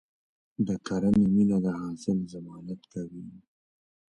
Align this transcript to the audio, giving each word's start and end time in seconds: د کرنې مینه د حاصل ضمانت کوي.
د 0.67 0.69
کرنې 0.85 1.25
مینه 1.35 1.57
د 1.65 1.67
حاصل 1.79 2.17
ضمانت 2.33 2.81
کوي. 2.93 3.23